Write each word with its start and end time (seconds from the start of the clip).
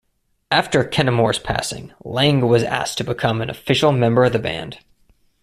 After 0.49 0.83
Kennemore's 0.83 1.37
passing, 1.37 1.93
Lang 2.03 2.41
was 2.47 2.63
asked 2.63 2.97
to 2.97 3.03
become 3.03 3.39
an 3.39 3.51
official 3.51 3.91
member 3.91 4.23
of 4.25 4.33
the 4.33 4.39
band. 4.39 4.79